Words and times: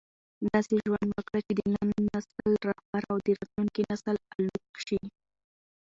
داسې 0.51 0.73
ژوند 0.85 1.09
وکړه 1.13 1.39
چې 1.47 1.53
د 1.55 1.61
نن 1.73 1.89
نسل 2.11 2.51
رهبر 2.69 3.01
او 3.11 3.17
د 3.25 3.27
راتلونکي 3.39 3.81
نسل 3.89 4.15
الګو 4.23 4.59
شې. 4.85 5.01